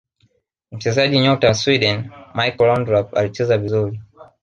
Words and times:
mchezaji 0.71 1.19
nyota 1.19 1.47
wa 1.47 1.53
sweden 1.53 2.09
michael 2.35 2.69
laundrap 2.71 3.17
alicheza 3.17 3.57
vizuri 3.57 4.01